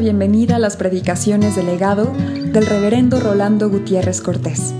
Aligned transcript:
bienvenida 0.00 0.56
a 0.56 0.58
las 0.58 0.78
predicaciones 0.78 1.56
del 1.56 1.66
legado 1.66 2.06
del 2.14 2.64
reverendo 2.64 3.20
Rolando 3.20 3.68
Gutiérrez 3.68 4.22
Cortés. 4.22 4.74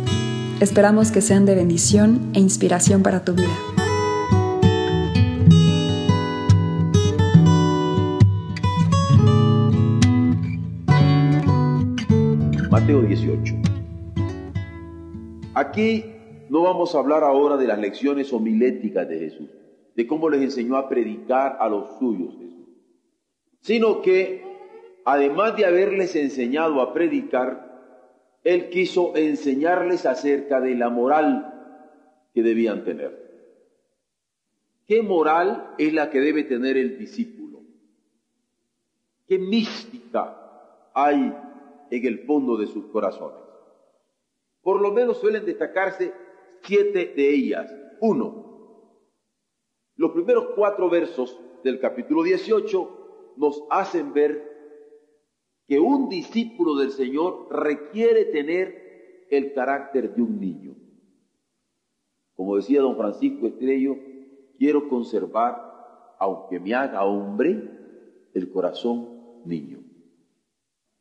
Esperamos 0.60 1.12
que 1.12 1.20
sean 1.20 1.44
de 1.44 1.54
bendición 1.54 2.30
e 2.32 2.40
inspiración 2.40 3.02
para 3.02 3.22
tu 3.22 3.34
vida. 3.34 3.46
Mateo 12.70 13.02
18. 13.02 13.54
Aquí 15.52 16.06
no 16.48 16.62
vamos 16.62 16.94
a 16.94 16.98
hablar 16.98 17.24
ahora 17.24 17.58
de 17.58 17.66
las 17.66 17.78
lecciones 17.78 18.32
homiléticas 18.32 19.06
de 19.06 19.18
Jesús, 19.18 19.50
de 19.94 20.06
cómo 20.06 20.30
les 20.30 20.40
enseñó 20.40 20.76
a 20.76 20.88
predicar 20.88 21.58
a 21.60 21.68
los 21.68 21.98
suyos 21.98 22.40
sino 23.62 24.00
que 24.00 24.49
además 25.04 25.56
de 25.56 25.66
haberles 25.66 26.16
enseñado 26.16 26.80
a 26.80 26.92
predicar, 26.92 28.38
Él 28.44 28.70
quiso 28.70 29.16
enseñarles 29.16 30.06
acerca 30.06 30.60
de 30.60 30.74
la 30.74 30.88
moral 30.88 31.50
que 32.34 32.42
debían 32.42 32.84
tener. 32.84 33.20
¿Qué 34.86 35.02
moral 35.02 35.74
es 35.78 35.92
la 35.92 36.10
que 36.10 36.20
debe 36.20 36.44
tener 36.44 36.76
el 36.76 36.98
discípulo? 36.98 37.60
¿Qué 39.26 39.38
mística 39.38 40.90
hay 40.92 41.32
en 41.90 42.06
el 42.06 42.20
fondo 42.26 42.56
de 42.56 42.66
sus 42.66 42.86
corazones? 42.86 43.38
Por 44.62 44.80
lo 44.80 44.90
menos 44.92 45.18
suelen 45.18 45.44
destacarse 45.44 46.12
siete 46.62 47.12
de 47.16 47.34
ellas. 47.34 47.72
Uno, 48.00 48.40
los 49.96 50.12
primeros 50.12 50.48
cuatro 50.56 50.90
versos 50.90 51.38
del 51.62 51.78
capítulo 51.78 52.22
18 52.22 53.34
nos 53.36 53.62
hacen 53.70 54.12
ver 54.12 54.49
que 55.70 55.78
un 55.78 56.08
discípulo 56.08 56.74
del 56.74 56.90
Señor 56.90 57.46
requiere 57.48 58.24
tener 58.24 59.28
el 59.30 59.52
carácter 59.52 60.16
de 60.16 60.20
un 60.20 60.40
niño. 60.40 60.74
Como 62.34 62.56
decía 62.56 62.80
don 62.80 62.96
Francisco 62.96 63.46
Estrello, 63.46 63.96
quiero 64.58 64.88
conservar, 64.88 66.16
aunque 66.18 66.58
me 66.58 66.74
haga 66.74 67.04
hombre, 67.04 67.70
el 68.34 68.50
corazón 68.50 69.42
niño, 69.44 69.78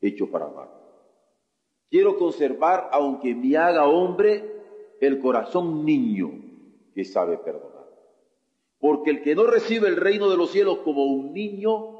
hecho 0.01 0.29
para 0.29 0.45
amar. 0.45 0.69
Quiero 1.89 2.19
conservar, 2.19 2.89
aunque 2.91 3.33
me 3.33 3.57
haga 3.57 3.87
hombre, 3.87 4.53
el 5.01 5.19
corazón 5.19 5.83
niño 5.83 6.29
que 6.93 7.05
sabe 7.05 7.39
perdonar. 7.39 7.89
Porque 8.77 9.09
el 9.09 9.23
que 9.23 9.33
no 9.33 9.47
recibe 9.47 9.87
el 9.87 9.95
reino 9.95 10.29
de 10.29 10.37
los 10.37 10.51
cielos 10.51 10.77
como 10.83 11.05
un 11.05 11.33
niño, 11.33 11.98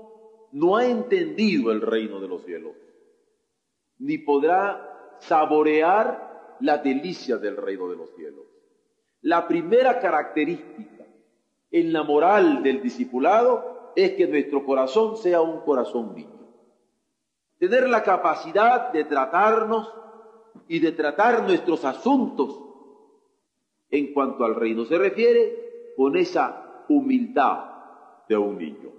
no 0.52 0.78
ha 0.78 0.86
entendido 0.86 1.72
el 1.72 1.81
reino 1.81 2.19
de 2.19 2.28
los 2.28 2.44
cielos, 2.44 2.75
ni 4.00 4.17
podrá 4.17 5.17
saborear 5.19 6.58
la 6.61 6.78
delicia 6.78 7.38
del 7.38 7.58
reino 7.58 7.89
de 7.89 7.97
los 7.97 8.09
cielos. 8.16 8.45
La 9.22 9.47
primera 9.47 10.00
característica 10.00 11.05
en 11.72 11.94
la 11.94 12.03
moral 12.03 12.64
del 12.64 12.81
discipulado 12.81 13.92
es 13.95 14.14
que 14.14 14.27
nuestro 14.27 14.66
corazón 14.66 15.17
sea 15.17 15.42
un 15.42 15.61
corazón 15.61 16.16
niño. 16.16 16.39
Tener 17.59 17.89
la 17.89 18.03
capacidad 18.03 18.92
de 18.92 19.03
tratarnos 19.03 19.94
y 20.67 20.80
de 20.80 20.94
tratar 20.94 21.44
nuestros 21.44 21.83
asuntos 21.83 22.58
en 23.92 24.14
cuanto 24.14 24.45
al 24.45 24.55
reino 24.55 24.86
se 24.86 24.97
refiere 24.97 25.94
con 25.97 26.16
esa 26.16 26.86
humildad 26.88 27.65
de 28.27 28.38
un 28.38 28.58
niño. 28.58 28.98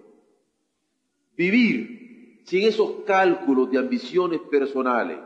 Vivir 1.40 2.42
sin 2.44 2.68
esos 2.68 2.96
cálculos 3.06 3.70
de 3.70 3.78
ambiciones 3.78 4.40
personales, 4.50 5.18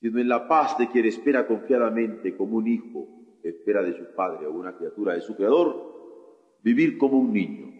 sino 0.00 0.18
en 0.18 0.28
la 0.30 0.48
paz 0.48 0.78
de 0.78 0.88
quien 0.88 1.04
espera 1.04 1.46
confiadamente 1.46 2.34
como 2.34 2.56
un 2.56 2.66
hijo 2.66 3.06
espera 3.42 3.82
de 3.82 3.92
su 3.92 4.14
padre 4.14 4.46
o 4.46 4.52
una 4.52 4.74
criatura 4.78 5.12
de 5.12 5.20
su 5.20 5.36
creador, 5.36 6.56
vivir 6.62 6.96
como 6.96 7.18
un 7.18 7.34
niño 7.34 7.70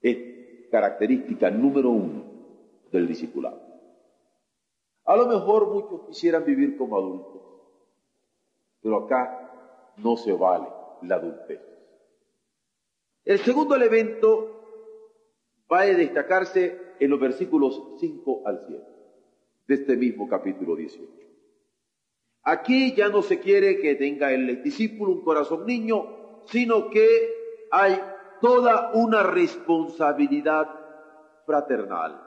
es 0.00 0.68
característica 0.68 1.48
número 1.48 1.90
uno 1.90 2.24
del 2.90 3.06
discipulado. 3.06 3.62
A 5.04 5.16
lo 5.16 5.28
mejor 5.28 5.68
muchos 5.68 6.08
quisieran 6.08 6.44
vivir 6.44 6.76
como 6.76 6.96
adultos, 6.96 7.40
pero 8.80 9.04
acá 9.04 9.92
no 9.98 10.16
se 10.16 10.32
vale 10.32 10.66
la 11.02 11.14
adultez. 11.14 11.60
El 13.24 13.38
segundo 13.38 13.76
elemento 13.76 14.61
va 15.72 15.80
a 15.80 15.86
destacarse 15.86 16.94
en 17.00 17.10
los 17.10 17.18
versículos 17.18 17.80
5 17.98 18.42
al 18.44 18.64
7 18.66 18.84
de 19.66 19.74
este 19.74 19.96
mismo 19.96 20.28
capítulo 20.28 20.76
18. 20.76 21.10
Aquí 22.42 22.94
ya 22.94 23.08
no 23.08 23.22
se 23.22 23.38
quiere 23.38 23.80
que 23.80 23.94
tenga 23.94 24.32
el 24.32 24.62
discípulo 24.62 25.12
un 25.12 25.24
corazón 25.24 25.64
niño, 25.64 26.42
sino 26.46 26.90
que 26.90 27.08
hay 27.70 27.98
toda 28.40 28.90
una 28.94 29.22
responsabilidad 29.22 30.68
fraternal. 31.46 32.20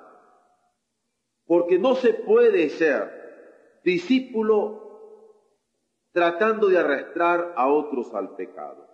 Porque 1.46 1.78
no 1.78 1.96
se 1.96 2.14
puede 2.14 2.70
ser 2.70 3.82
discípulo 3.84 4.82
tratando 6.14 6.68
de 6.68 6.80
arrastrar 6.80 7.54
a 7.56 7.68
otros 7.68 8.14
al 8.16 8.36
pecado. 8.36 8.88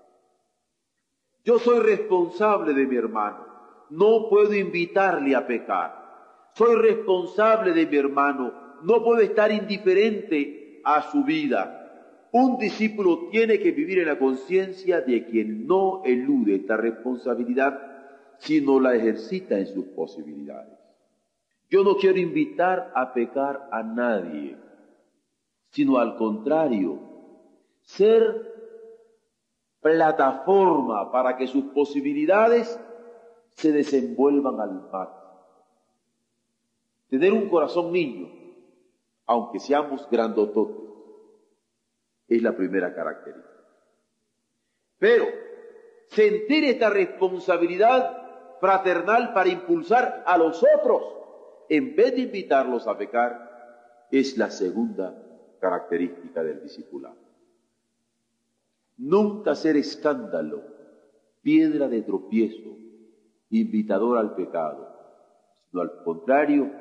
Yo 1.45 1.59
soy 1.59 1.79
responsable 1.79 2.73
de 2.73 2.85
mi 2.87 2.97
hermano 2.97 3.50
no 3.91 4.29
puedo 4.29 4.53
invitarle 4.53 5.35
a 5.35 5.45
pecar. 5.45 6.49
Soy 6.55 6.75
responsable 6.75 7.73
de 7.73 7.85
mi 7.85 7.97
hermano, 7.97 8.53
no 8.83 9.03
puedo 9.03 9.21
estar 9.21 9.51
indiferente 9.51 10.81
a 10.83 11.01
su 11.11 11.23
vida. 11.23 11.77
Un 12.31 12.57
discípulo 12.57 13.27
tiene 13.29 13.59
que 13.59 13.71
vivir 13.71 13.99
en 13.99 14.07
la 14.07 14.17
conciencia 14.17 15.01
de 15.01 15.25
quien 15.25 15.67
no 15.67 16.01
elude 16.05 16.55
esta 16.55 16.77
responsabilidad, 16.77 17.79
sino 18.39 18.79
la 18.79 18.95
ejercita 18.95 19.59
en 19.59 19.67
sus 19.67 19.85
posibilidades. 19.87 20.79
Yo 21.69 21.83
no 21.83 21.95
quiero 21.95 22.19
invitar 22.19 22.91
a 22.95 23.13
pecar 23.13 23.69
a 23.71 23.83
nadie, 23.83 24.57
sino 25.69 25.97
al 25.97 26.15
contrario, 26.15 26.99
ser 27.81 28.49
plataforma 29.81 31.11
para 31.11 31.35
que 31.35 31.47
sus 31.47 31.65
posibilidades 31.65 32.79
se 33.53 33.71
desenvuelvan 33.71 34.59
al 34.59 34.89
mar. 34.91 35.21
Tener 37.09 37.33
un 37.33 37.49
corazón 37.49 37.91
niño, 37.91 38.29
aunque 39.25 39.59
seamos 39.59 40.07
grandototes, 40.09 40.89
es 42.27 42.41
la 42.41 42.55
primera 42.55 42.93
característica. 42.95 43.49
Pero 44.97 45.25
sentir 46.07 46.63
esta 46.65 46.89
responsabilidad 46.89 48.57
fraternal 48.59 49.33
para 49.33 49.49
impulsar 49.49 50.23
a 50.25 50.37
los 50.37 50.63
otros, 50.77 51.03
en 51.67 51.95
vez 51.95 52.15
de 52.15 52.21
invitarlos 52.21 52.87
a 52.87 52.97
pecar, 52.97 54.07
es 54.11 54.37
la 54.37 54.51
segunda 54.51 55.21
característica 55.59 56.43
del 56.43 56.61
discipulado. 56.61 57.17
Nunca 58.97 59.55
ser 59.55 59.77
escándalo, 59.77 60.63
piedra 61.41 61.87
de 61.87 62.01
tropiezo, 62.03 62.77
invitador 63.51 64.17
al 64.17 64.35
pecado, 64.35 64.87
sino 65.69 65.81
al 65.81 66.03
contrario, 66.03 66.71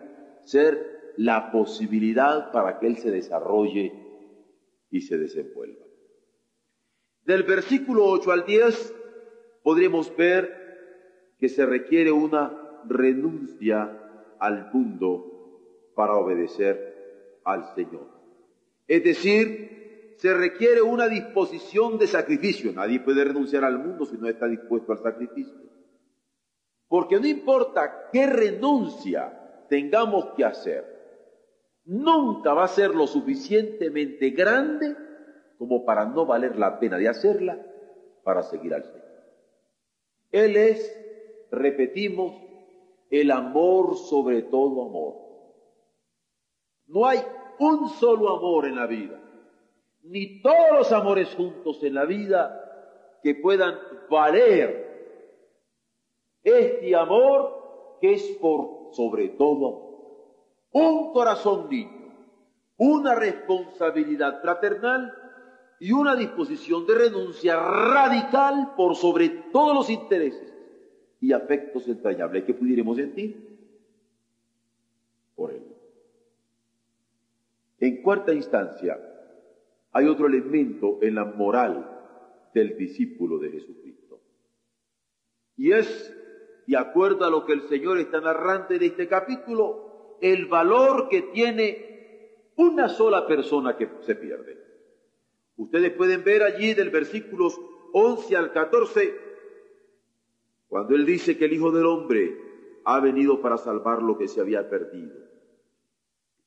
ser 0.45 1.13
la 1.17 1.51
posibilidad 1.53 2.51
para 2.53 2.79
que 2.79 2.87
Él 2.87 2.97
se 2.97 3.11
desarrolle 3.11 3.93
y 4.91 5.03
se 5.03 5.19
desenvuelva. 5.19 5.85
Del 7.25 7.43
versículo 7.43 8.07
8 8.07 8.33
al 8.33 8.47
10 8.47 8.95
podremos 9.63 10.15
ver 10.17 11.35
que 11.39 11.49
se 11.49 11.67
requiere 11.67 12.11
una 12.13 12.83
renuncia 12.89 14.35
al 14.39 14.71
mundo 14.73 15.93
para 15.95 16.15
obedecer 16.15 17.41
al 17.45 17.75
Señor. 17.75 18.09
Es 18.87 19.05
decir, 19.05 20.15
se 20.17 20.35
requiere 20.35 20.83
una 20.83 21.09
disposición 21.09 21.99
de 21.99 22.07
sacrificio. 22.07 22.73
Nadie 22.73 23.01
puede 23.01 23.25
renunciar 23.25 23.65
al 23.65 23.79
mundo 23.79 24.05
si 24.05 24.17
no 24.17 24.29
está 24.29 24.47
dispuesto 24.47 24.93
al 24.93 24.99
sacrificio. 24.99 25.70
Porque 26.91 27.21
no 27.21 27.27
importa 27.29 28.09
qué 28.13 28.27
renuncia 28.27 29.65
tengamos 29.69 30.35
que 30.37 30.45
hacer, 30.45 30.85
nunca 31.85 32.53
va 32.53 32.65
a 32.65 32.69
ser 32.69 32.97
lo 32.97 33.07
suficientemente 33.07 34.31
grande 34.31 34.97
como 35.57 35.85
para 35.85 36.05
no 36.05 36.27
valer 36.27 36.57
la 36.57 36.81
pena 36.81 36.99
de 36.99 37.09
hacerla 37.09 37.65
para 38.25 38.43
seguir 38.43 38.75
al 38.75 38.83
Señor. 38.83 39.05
Él 40.33 40.57
es, 40.57 41.49
repetimos, 41.53 42.35
el 43.09 43.31
amor 43.31 43.97
sobre 43.97 44.43
todo 44.43 44.85
amor. 44.85 45.15
No 46.89 47.07
hay 47.07 47.21
un 47.61 47.89
solo 47.89 48.37
amor 48.37 48.67
en 48.67 48.75
la 48.75 48.89
vida, 48.89 49.17
ni 50.03 50.43
todos 50.43 50.73
los 50.73 50.91
amores 50.91 51.33
juntos 51.37 51.85
en 51.85 51.95
la 51.95 52.05
vida 52.05 53.21
que 53.23 53.37
puedan 53.37 53.79
valer 54.11 54.90
este 56.43 56.95
amor 56.97 57.99
que 58.01 58.15
es 58.15 58.23
por 58.41 58.93
sobre 58.93 59.29
todo 59.31 59.91
un 60.73 61.13
corazón 61.13 61.69
niño, 61.69 62.15
una 62.77 63.15
responsabilidad 63.15 64.41
fraternal 64.41 65.13
y 65.81 65.93
una 65.93 66.15
disposición 66.15 66.87
de 66.87 66.95
renuncia 66.95 67.57
radical 67.57 68.75
por 68.77 68.95
sobre 68.95 69.29
todos 69.53 69.75
los 69.75 69.91
intereses 69.91 70.55
y 71.21 71.33
afectos 71.33 71.89
entrañables 71.89 72.45
que 72.45 72.55
pudiéramos 72.55 72.97
sentir 72.97 73.59
por 75.35 75.53
él. 75.53 75.65
En 77.79 78.03
cuarta 78.03 78.33
instancia, 78.33 78.99
hay 79.93 80.07
otro 80.07 80.27
elemento 80.27 80.99
en 81.03 81.15
la 81.15 81.25
moral 81.25 81.99
del 82.55 82.77
discípulo 82.77 83.39
de 83.39 83.51
Jesucristo. 83.51 84.21
Y 85.57 85.73
es, 85.73 86.17
de 86.71 86.77
acuerdo 86.77 87.25
a 87.25 87.31
lo 87.31 87.45
que 87.45 87.53
el 87.53 87.69
Señor 87.69 87.99
está 87.99 88.21
narrando 88.21 88.75
en 88.75 88.85
este 88.85 89.09
capítulo, 89.09 90.19
el 90.21 90.47
valor 90.47 91.09
que 91.09 91.23
tiene 91.23 92.53
una 92.55 92.89
sola 92.89 93.27
persona 93.27 93.77
que 93.77 93.89
se 94.03 94.15
pierde. 94.15 94.57
Ustedes 95.57 95.93
pueden 95.95 96.23
ver 96.23 96.45
allí 96.45 96.73
del 96.75 96.91
versículos 96.91 97.61
11 97.93 98.37
al 98.37 98.53
14, 98.53 99.19
cuando 100.69 100.95
Él 100.95 101.05
dice 101.05 101.37
que 101.37 101.47
el 101.47 101.55
Hijo 101.55 101.73
del 101.73 101.87
Hombre 101.87 102.39
ha 102.85 103.01
venido 103.01 103.43
para 103.43 103.59
salvar 103.59 104.01
lo 104.01 104.17
que 104.17 104.29
se 104.29 104.41
había 104.41 104.71
perdido. 104.71 105.17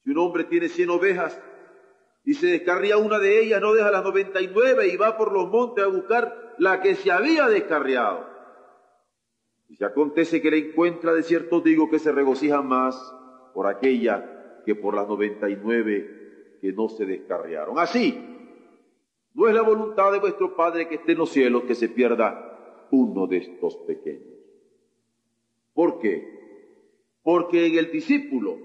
Si 0.05 0.11
un 0.11 0.19
hombre 0.19 0.45
tiene 0.45 0.69
cien 0.69 0.89
ovejas 0.89 1.37
y 2.23 2.35
se 2.35 2.47
descarría 2.47 2.95
una 2.95 3.19
de 3.19 3.41
ellas, 3.41 3.59
no 3.59 3.73
deja 3.73 3.91
las 3.91 4.05
noventa 4.05 4.39
y 4.39 4.47
nueve 4.47 4.87
y 4.87 4.95
va 4.95 5.17
por 5.17 5.33
los 5.33 5.49
montes 5.49 5.83
a 5.83 5.87
buscar 5.87 6.55
la 6.59 6.79
que 6.79 6.95
se 6.95 7.11
había 7.11 7.49
descarriado. 7.49 8.32
Y 9.73 9.75
si 9.75 9.83
acontece 9.85 10.39
que 10.39 10.51
la 10.51 10.57
encuentra, 10.57 11.15
de 11.15 11.23
cierto 11.23 11.59
digo 11.59 11.89
que 11.89 11.97
se 11.97 12.11
regocija 12.11 12.61
más 12.61 12.95
por 13.55 13.65
aquella 13.65 14.61
que 14.67 14.75
por 14.75 14.93
las 14.93 15.07
noventa 15.07 15.49
y 15.49 15.55
nueve 15.55 16.57
que 16.61 16.71
no 16.73 16.89
se 16.89 17.07
descarriaron. 17.07 17.79
Así, 17.79 18.15
no 19.33 19.47
es 19.47 19.55
la 19.55 19.63
voluntad 19.63 20.11
de 20.11 20.19
vuestro 20.19 20.55
Padre 20.55 20.87
que 20.87 20.95
esté 20.95 21.13
en 21.13 21.17
los 21.17 21.31
cielos 21.31 21.63
que 21.63 21.73
se 21.73 21.89
pierda 21.89 22.85
uno 22.91 23.25
de 23.25 23.37
estos 23.37 23.77
pequeños. 23.77 24.37
¿Por 25.73 25.97
qué? 25.97 27.17
Porque 27.23 27.65
en 27.65 27.79
el 27.79 27.91
discípulo 27.91 28.59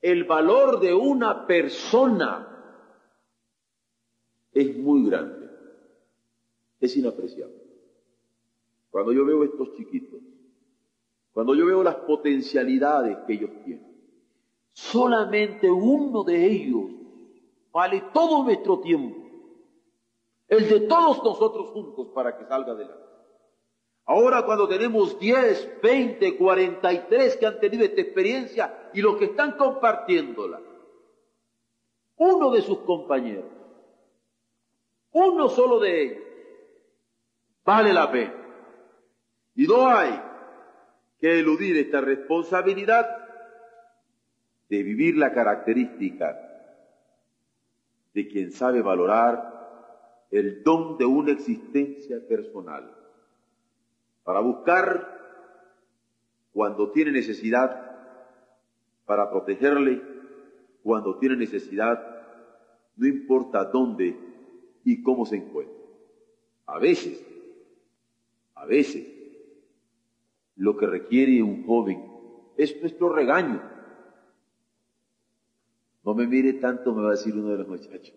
el 0.00 0.24
valor 0.24 0.80
de 0.80 0.94
una 0.94 1.46
persona 1.46 2.48
es 4.52 4.76
muy 4.76 5.08
grande, 5.08 5.48
es 6.80 6.96
inapreciable. 6.96 7.59
Cuando 8.90 9.12
yo 9.12 9.24
veo 9.24 9.44
estos 9.44 9.74
chiquitos, 9.74 10.20
cuando 11.32 11.54
yo 11.54 11.64
veo 11.66 11.82
las 11.82 11.96
potencialidades 11.96 13.18
que 13.26 13.34
ellos 13.34 13.50
tienen, 13.64 13.86
solamente 14.72 15.70
uno 15.70 16.24
de 16.24 16.46
ellos 16.46 16.90
vale 17.72 18.02
todo 18.12 18.42
nuestro 18.42 18.80
tiempo, 18.80 19.16
el 20.48 20.68
de 20.68 20.80
todos 20.80 21.22
nosotros 21.22 21.70
juntos 21.70 22.08
para 22.08 22.36
que 22.36 22.44
salga 22.46 22.72
adelante. 22.72 23.04
Ahora 24.06 24.44
cuando 24.44 24.66
tenemos 24.66 25.20
10, 25.20 25.80
20, 25.80 26.36
43 26.36 27.36
que 27.36 27.46
han 27.46 27.60
tenido 27.60 27.84
esta 27.84 28.00
experiencia 28.00 28.90
y 28.92 29.00
los 29.00 29.16
que 29.16 29.26
están 29.26 29.52
compartiéndola, 29.52 30.60
uno 32.16 32.50
de 32.50 32.60
sus 32.62 32.78
compañeros, 32.78 33.44
uno 35.12 35.48
solo 35.48 35.78
de 35.78 36.02
ellos, 36.02 36.24
vale 37.64 37.92
la 37.92 38.10
pena. 38.10 38.39
Y 39.60 39.66
no 39.66 39.88
hay 39.88 40.18
que 41.18 41.38
eludir 41.38 41.76
esta 41.76 42.00
responsabilidad 42.00 43.06
de 44.70 44.82
vivir 44.82 45.18
la 45.18 45.34
característica 45.34 46.34
de 48.14 48.26
quien 48.26 48.52
sabe 48.52 48.80
valorar 48.80 50.24
el 50.30 50.62
don 50.62 50.96
de 50.96 51.04
una 51.04 51.32
existencia 51.32 52.26
personal 52.26 52.90
para 54.24 54.40
buscar 54.40 55.18
cuando 56.54 56.90
tiene 56.92 57.12
necesidad, 57.12 57.98
para 59.04 59.28
protegerle 59.28 60.00
cuando 60.82 61.18
tiene 61.18 61.36
necesidad, 61.36 62.02
no 62.96 63.06
importa 63.06 63.66
dónde 63.66 64.16
y 64.84 65.02
cómo 65.02 65.26
se 65.26 65.36
encuentra. 65.36 65.76
A 66.64 66.78
veces, 66.78 67.22
a 68.54 68.64
veces, 68.64 69.19
lo 70.60 70.76
que 70.76 70.86
requiere 70.86 71.42
un 71.42 71.66
joven 71.66 72.04
es 72.56 72.80
nuestro 72.80 73.08
regaño. 73.08 73.60
No 76.04 76.14
me 76.14 76.26
mire 76.26 76.54
tanto, 76.54 76.94
me 76.94 77.02
va 77.02 77.08
a 77.08 77.12
decir 77.12 77.34
uno 77.34 77.50
de 77.50 77.58
los 77.58 77.68
muchachos. 77.68 78.14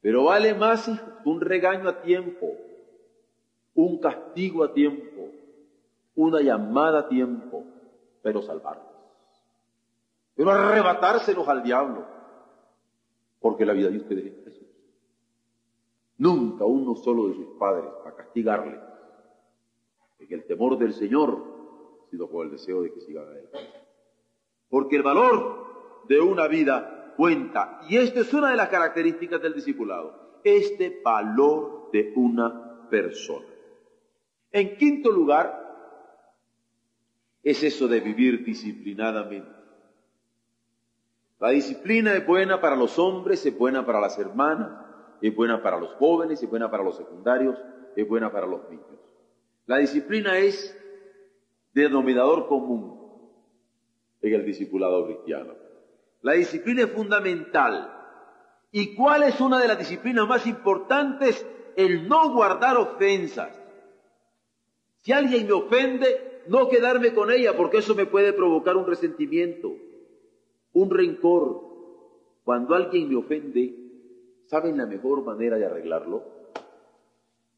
Pero 0.00 0.24
vale 0.24 0.54
más 0.54 0.90
un 1.24 1.40
regaño 1.40 1.88
a 1.88 2.02
tiempo 2.02 2.48
un 3.74 3.98
castigo 3.98 4.64
a 4.64 4.72
tiempo, 4.72 5.30
una 6.14 6.40
llamada 6.40 7.00
a 7.00 7.08
tiempo, 7.08 7.64
pero 8.22 8.42
salvarlos. 8.42 8.86
Pero 10.34 10.50
arrebatárselos 10.50 11.48
al 11.48 11.62
diablo, 11.62 12.06
porque 13.40 13.66
la 13.66 13.72
vida 13.72 13.88
de 13.88 13.98
ustedes 13.98 14.26
es 14.26 14.44
Jesús. 14.44 14.68
Nunca 16.18 16.64
uno 16.64 16.94
solo 16.96 17.28
de 17.28 17.34
sus 17.34 17.46
padres 17.58 17.90
a 18.06 18.14
castigarle, 18.14 18.78
en 20.24 20.32
el 20.32 20.44
temor 20.44 20.78
del 20.78 20.92
Señor, 20.92 21.42
sino 22.10 22.28
con 22.28 22.46
el 22.46 22.52
deseo 22.52 22.82
de 22.82 22.92
que 22.92 23.00
sigan 23.00 23.24
adelante. 23.24 23.58
Porque 24.68 24.96
el 24.96 25.02
valor 25.02 26.04
de 26.08 26.20
una 26.20 26.48
vida 26.48 27.14
cuenta, 27.16 27.80
y 27.88 27.96
esta 27.96 28.20
es 28.20 28.32
una 28.32 28.50
de 28.50 28.56
las 28.56 28.68
características 28.68 29.40
del 29.42 29.54
discipulado, 29.54 30.40
este 30.44 31.00
valor 31.04 31.90
de 31.92 32.12
una 32.16 32.88
persona. 32.88 33.46
En 34.50 34.76
quinto 34.76 35.10
lugar, 35.10 35.62
es 37.42 37.62
eso 37.62 37.88
de 37.88 38.00
vivir 38.00 38.44
disciplinadamente. 38.44 39.50
La 41.40 41.50
disciplina 41.50 42.14
es 42.14 42.24
buena 42.24 42.60
para 42.60 42.76
los 42.76 42.98
hombres, 42.98 43.44
es 43.44 43.58
buena 43.58 43.84
para 43.84 44.00
las 44.00 44.18
hermanas, 44.18 44.70
es 45.20 45.34
buena 45.34 45.62
para 45.62 45.78
los 45.78 45.92
jóvenes, 45.94 46.42
es 46.42 46.48
buena 46.48 46.70
para 46.70 46.84
los 46.84 46.96
secundarios, 46.96 47.58
es 47.96 48.06
buena 48.06 48.30
para 48.30 48.46
los 48.46 48.68
niños. 48.70 49.01
La 49.66 49.78
disciplina 49.78 50.38
es 50.38 50.76
denominador 51.72 52.48
común 52.48 53.00
en 54.20 54.34
el 54.34 54.44
discipulado 54.44 55.06
cristiano. 55.06 55.54
La 56.22 56.32
disciplina 56.32 56.82
es 56.82 56.90
fundamental. 56.90 57.92
¿Y 58.70 58.94
cuál 58.94 59.24
es 59.24 59.40
una 59.40 59.60
de 59.60 59.68
las 59.68 59.78
disciplinas 59.78 60.26
más 60.26 60.46
importantes? 60.46 61.46
El 61.76 62.08
no 62.08 62.32
guardar 62.32 62.76
ofensas. 62.76 63.58
Si 64.98 65.12
alguien 65.12 65.46
me 65.46 65.52
ofende, 65.52 66.42
no 66.46 66.68
quedarme 66.68 67.12
con 67.12 67.30
ella, 67.30 67.56
porque 67.56 67.78
eso 67.78 67.94
me 67.94 68.06
puede 68.06 68.32
provocar 68.32 68.76
un 68.76 68.86
resentimiento, 68.86 69.72
un 70.72 70.90
rencor. 70.90 71.72
Cuando 72.44 72.74
alguien 72.74 73.08
me 73.08 73.16
ofende, 73.16 73.74
¿saben 74.46 74.76
la 74.76 74.86
mejor 74.86 75.24
manera 75.24 75.56
de 75.56 75.66
arreglarlo? 75.66 76.22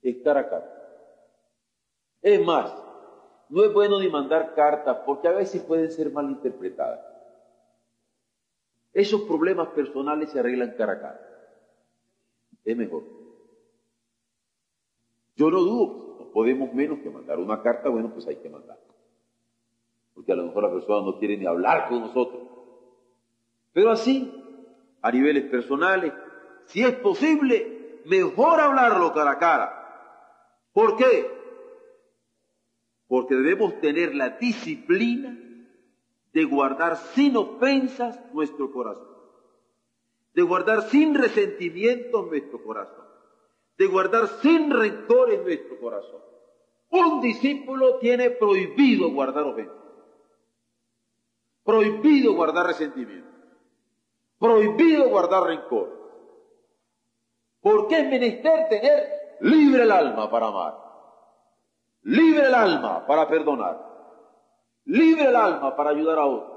Estar 0.02 0.38
acá. 0.38 0.73
Es 2.24 2.42
más, 2.42 2.74
no 3.50 3.62
es 3.62 3.72
bueno 3.74 4.00
ni 4.00 4.08
mandar 4.08 4.54
cartas, 4.54 4.96
porque 5.04 5.28
a 5.28 5.32
veces 5.32 5.62
pueden 5.62 5.90
ser 5.92 6.10
mal 6.10 6.30
interpretadas. 6.30 7.00
Esos 8.94 9.20
problemas 9.22 9.68
personales 9.68 10.30
se 10.30 10.40
arreglan 10.40 10.74
cara 10.78 10.94
a 10.94 11.00
cara. 11.00 11.20
Es 12.64 12.74
mejor. 12.78 13.02
Yo 15.36 15.50
no 15.50 15.60
dudo 15.60 16.30
podemos 16.32 16.72
menos 16.72 17.00
que 17.00 17.10
mandar 17.10 17.38
una 17.38 17.60
carta, 17.60 17.90
bueno, 17.90 18.08
pues 18.08 18.26
hay 18.26 18.36
que 18.36 18.48
mandar. 18.48 18.78
Porque 20.14 20.32
a 20.32 20.36
lo 20.36 20.44
mejor 20.44 20.62
la 20.62 20.72
persona 20.72 21.04
no 21.04 21.18
quiere 21.18 21.36
ni 21.36 21.44
hablar 21.44 21.90
con 21.90 22.00
nosotros. 22.00 22.40
Pero 23.74 23.90
así, 23.90 24.32
a 25.02 25.12
niveles 25.12 25.44
personales, 25.50 26.14
si 26.64 26.82
es 26.82 26.94
posible, 26.94 28.00
mejor 28.06 28.60
hablarlo 28.60 29.12
cara 29.12 29.32
a 29.32 29.38
cara. 29.38 30.70
¿Por 30.72 30.96
qué? 30.96 31.33
Porque 33.06 33.34
debemos 33.34 33.80
tener 33.80 34.14
la 34.14 34.30
disciplina 34.30 35.38
de 36.32 36.44
guardar 36.44 36.96
sin 37.14 37.36
ofensas 37.36 38.18
nuestro 38.32 38.72
corazón, 38.72 39.08
de 40.34 40.42
guardar 40.42 40.82
sin 40.90 41.14
resentimientos 41.14 42.26
nuestro 42.26 42.62
corazón, 42.62 43.06
de 43.78 43.86
guardar 43.86 44.26
sin 44.42 44.70
rencor 44.70 45.32
en 45.32 45.44
nuestro 45.44 45.78
corazón. 45.78 46.20
Un 46.90 47.20
discípulo 47.20 47.98
tiene 47.98 48.30
prohibido 48.30 49.10
guardar 49.10 49.44
ofensas, 49.44 49.76
prohibido 51.62 52.34
guardar 52.34 52.66
resentimiento, 52.66 53.30
prohibido 54.38 55.08
guardar 55.08 55.44
rencor. 55.44 56.04
Porque 57.60 58.00
es 58.00 58.08
menester 58.10 58.68
tener 58.68 59.36
libre 59.40 59.84
el 59.84 59.90
alma 59.92 60.30
para 60.30 60.48
amar, 60.48 60.83
libre 62.04 62.46
el 62.46 62.54
alma 62.54 63.06
para 63.06 63.28
perdonar, 63.28 63.80
libre 64.84 65.24
el 65.24 65.36
alma 65.36 65.74
para 65.76 65.90
ayudar 65.90 66.18
a 66.18 66.26
otro. 66.26 66.54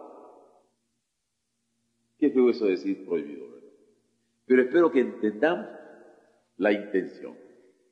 Qué 2.19 2.29
feo 2.31 2.49
eso 2.49 2.65
decir 2.65 3.05
prohibido. 3.05 3.47
Pero 4.45 4.61
espero 4.61 4.91
que 4.91 5.01
entendamos 5.01 5.67
la 6.57 6.71
intención. 6.71 7.35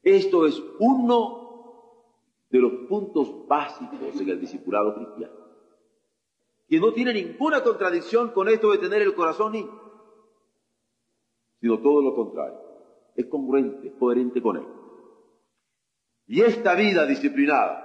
Esto 0.02 0.46
es 0.46 0.62
uno 0.80 1.46
de 2.50 2.60
los 2.60 2.72
puntos 2.88 3.48
básicos 3.48 4.20
en 4.20 4.30
el 4.30 4.40
discipulado 4.40 4.96
cristiano, 4.96 5.34
que 6.68 6.80
no 6.80 6.94
tiene 6.94 7.14
ninguna 7.14 7.64
contradicción 7.64 8.30
con 8.30 8.48
esto 8.48 8.72
de 8.72 8.78
tener 8.78 9.02
el 9.02 9.14
corazón 9.14 9.54
limpio, 9.54 9.82
sino 11.60 11.80
todo 11.80 12.02
lo 12.02 12.16
contrario, 12.16 12.60
es 13.16 13.26
congruente, 13.26 13.92
coherente 13.98 14.42
con 14.42 14.58
él. 14.58 14.85
Y 16.28 16.42
esta 16.42 16.76
vida 16.76 17.06
disciplinada, 17.06 17.82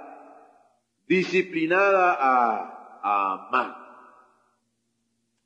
disciplinada 1.07 2.17
a, 2.19 3.43
amar 3.47 3.77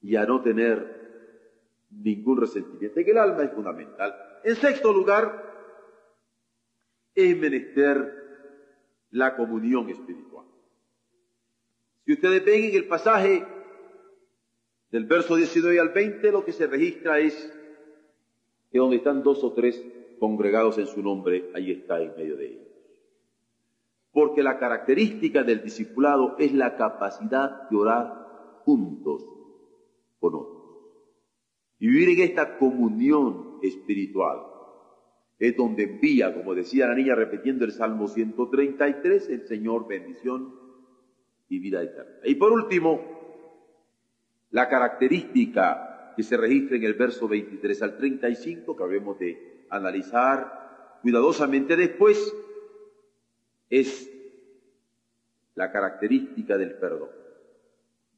y 0.01 0.15
a 0.15 0.25
no 0.25 0.41
tener 0.41 1.87
ningún 1.89 2.39
resentimiento, 2.39 2.99
en 2.99 3.09
el 3.09 3.17
alma 3.17 3.43
es 3.43 3.51
fundamental. 3.51 4.15
En 4.43 4.55
sexto 4.55 4.93
lugar, 4.93 5.43
es 7.13 7.37
menester 7.37 8.25
la 9.11 9.35
comunión 9.35 9.89
espiritual. 9.89 10.45
Si 12.05 12.13
ustedes 12.13 12.45
ven 12.45 12.65
en 12.65 12.75
el 12.75 12.87
pasaje 12.87 13.45
del 14.91 15.05
verso 15.05 15.35
19 15.35 15.79
al 15.79 15.89
20, 15.89 16.31
lo 16.31 16.45
que 16.45 16.51
se 16.51 16.67
registra 16.67 17.19
es 17.19 17.51
que 18.71 18.77
donde 18.77 18.97
están 18.97 19.23
dos 19.23 19.43
o 19.43 19.53
tres 19.53 19.83
congregados 20.19 20.77
en 20.77 20.87
su 20.87 21.01
nombre, 21.01 21.49
ahí 21.53 21.71
está 21.71 22.01
en 22.01 22.15
medio 22.15 22.37
de 22.37 22.45
ellos. 22.45 22.64
Porque 24.15 24.41
la 24.41 24.57
característica 24.57 25.43
del 25.43 25.61
discipulado 25.61 26.37
es 26.39 26.53
la 26.53 26.77
capacidad 26.77 27.69
de 27.69 27.75
orar 27.75 28.61
juntos 28.63 29.25
con 30.19 30.35
otros. 30.35 30.55
Y 31.79 31.87
vivir 31.87 32.17
en 32.17 32.29
esta 32.29 32.57
comunión 32.57 33.59
espiritual 33.61 34.37
es 35.37 35.57
donde 35.57 35.83
envía, 35.83 36.33
como 36.33 36.55
decía 36.55 36.87
la 36.87 36.95
niña 36.95 37.13
repitiendo 37.13 37.65
el 37.65 37.73
Salmo 37.73 38.07
133, 38.07 39.29
el 39.31 39.47
Señor 39.47 39.85
bendición 39.85 40.55
y 41.49 41.59
vida 41.59 41.83
eterna. 41.83 42.21
Y 42.23 42.35
por 42.35 42.53
último, 42.53 43.01
la 44.51 44.69
característica 44.69 46.13
que 46.15 46.23
se 46.23 46.37
registra 46.37 46.77
en 46.77 46.83
el 46.83 46.93
verso 46.93 47.27
23 47.27 47.81
al 47.81 47.97
35, 47.97 48.77
que 48.77 48.83
habemos 48.83 49.19
de 49.19 49.65
analizar 49.69 50.99
cuidadosamente 51.01 51.75
después, 51.75 52.33
es 53.69 54.11
la 55.55 55.71
característica 55.71 56.57
del 56.57 56.75
perdón. 56.75 57.09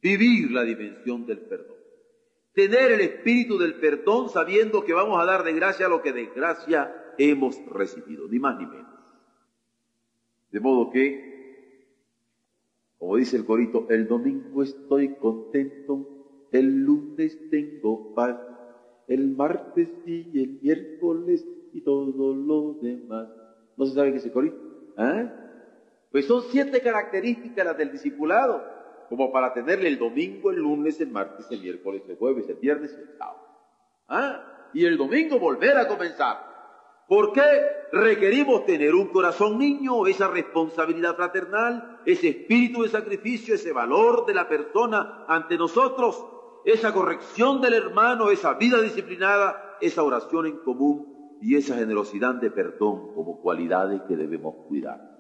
Vivir 0.01 0.51
la 0.51 0.63
dimensión 0.63 1.25
del 1.25 1.39
perdón. 1.39 1.77
Tener 2.54 2.92
el 2.92 3.01
espíritu 3.01 3.58
del 3.58 3.75
perdón 3.75 4.30
sabiendo 4.30 4.84
que 4.84 4.94
vamos 4.94 5.22
a 5.22 5.25
dar 5.25 5.44
de 5.44 5.54
gracia 5.54 5.88
lo 5.88 6.01
que 6.01 6.13
de 6.13 6.25
gracia 6.27 7.13
hemos 7.18 7.63
recibido, 7.68 8.27
ni 8.27 8.39
más 8.39 8.58
ni 8.60 8.66
menos. 8.66 8.92
De 10.51 10.60
modo 10.60 10.89
que, 10.89 11.86
como 12.98 13.18
dice 13.18 13.38
el 13.38 13.46
corito, 13.46 13.88
el 13.89 14.08
domingo 14.08 14.63
estoy 14.63 15.16
contento, 15.16 16.48
el 16.51 16.84
lunes 16.84 17.38
tengo 17.51 18.16
paz, 18.16 18.39
el 19.08 19.36
martes 19.36 19.89
y 20.06 20.42
el 20.42 20.60
miércoles 20.62 21.46
y 21.74 21.82
todo 21.82 22.34
lo 22.34 22.80
demás. 22.82 23.30
¿No 23.75 23.86
se 23.86 23.94
sabe 23.94 24.12
qué 24.12 24.18
es 24.18 24.25
el 24.25 24.32
corito? 24.32 24.58
¿Ah? 24.98 25.32
Pues 26.12 26.25
son 26.25 26.44
siete 26.50 26.82
características 26.82 27.66
las 27.66 27.77
del 27.77 27.92
discipulado, 27.92 28.63
como 29.10 29.32
para 29.32 29.54
tenerle 29.54 29.88
el 29.88 30.00
domingo, 30.00 30.51
el 30.51 30.58
lunes, 30.58 31.00
el 31.00 31.12
martes, 31.12 31.46
el 31.51 31.62
miércoles, 31.62 32.01
el 32.10 32.18
jueves, 32.18 32.50
el 32.50 32.56
viernes 32.56 32.96
y 32.98 33.01
el 33.01 33.18
sábado. 33.18 33.39
¿Ah? 34.08 34.70
Y 34.74 34.86
el 34.86 34.98
domingo 34.98 35.39
volver 35.39 35.77
a 35.77 35.88
comenzar. 35.88 36.48
¿Por 37.08 37.32
qué 37.32 37.42
requerimos 37.94 38.66
tener 38.66 38.94
un 38.94 39.08
corazón 39.08 39.58
niño, 39.60 40.08
esa 40.08 40.27
responsabilidad 40.27 41.16
fraternal, 41.16 42.01
ese 42.06 42.30
espíritu 42.30 42.84
de 42.84 42.89
sacrificio, 42.89 43.56
ese 43.56 43.72
valor 43.72 44.25
de 44.25 44.34
la 44.34 44.50
persona 44.50 45.24
ante 45.27 45.58
nosotros, 45.58 46.25
esa 46.66 46.94
corrección 46.94 47.62
del 47.62 47.75
hermano, 47.75 48.30
esa 48.30 48.56
vida 48.56 48.82
disciplinada, 48.82 49.77
esa 49.80 50.04
oración 50.04 50.48
en 50.48 50.58
común 50.58 51.07
y 51.41 51.56
esa 51.56 51.75
generosidad 51.75 52.36
de 52.36 52.51
perdón 52.51 53.13
como 53.13 53.41
cualidades 53.41 54.01
que 54.03 54.15
debemos 54.15 54.56
cuidar? 54.67 55.17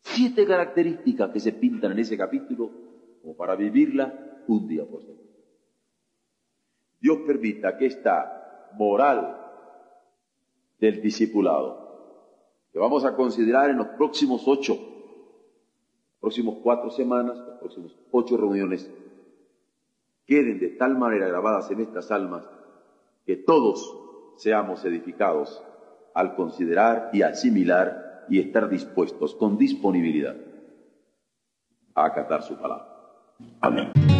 Siete 0.00 0.46
características 0.46 1.30
que 1.30 1.40
se 1.40 1.52
pintan 1.52 1.92
en 1.92 2.00
ese 2.00 2.16
capítulo 2.16 2.70
como 3.22 3.36
para 3.36 3.54
vivirla 3.54 4.42
un 4.48 4.66
día 4.66 4.84
por 4.84 5.02
semana. 5.02 5.22
Dios 7.00 7.18
permita 7.26 7.76
que 7.76 7.86
esta 7.86 8.70
moral 8.74 9.38
del 10.78 11.00
discipulado, 11.00 11.80
que 12.72 12.78
vamos 12.78 13.04
a 13.04 13.14
considerar 13.14 13.70
en 13.70 13.78
los 13.78 13.88
próximos 13.88 14.42
ocho, 14.46 14.78
próximos 16.20 16.58
cuatro 16.62 16.90
semanas, 16.90 17.38
los 17.38 17.58
próximos 17.58 17.96
ocho 18.10 18.36
reuniones, 18.36 18.90
queden 20.26 20.58
de 20.58 20.68
tal 20.70 20.96
manera 20.96 21.28
grabadas 21.28 21.70
en 21.70 21.80
estas 21.80 22.10
almas 22.10 22.48
que 23.26 23.36
todos 23.36 24.01
seamos 24.36 24.84
edificados 24.84 25.62
al 26.14 26.34
considerar 26.34 27.10
y 27.12 27.22
asimilar 27.22 28.26
y 28.28 28.38
estar 28.38 28.68
dispuestos 28.68 29.34
con 29.34 29.58
disponibilidad 29.58 30.36
a 31.94 32.04
acatar 32.06 32.42
su 32.42 32.56
palabra. 32.56 32.86
Amén. 33.60 34.11